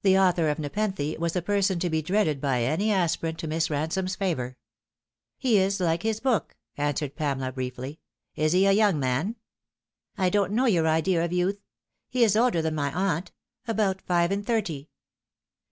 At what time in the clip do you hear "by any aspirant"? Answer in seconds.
2.40-3.36